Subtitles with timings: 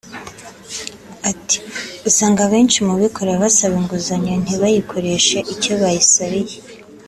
[1.29, 1.59] Ati
[2.09, 6.55] “Usanga abenshi mu bikorera basaba inguzanyo ntibayikoreshe icyo bayisabiye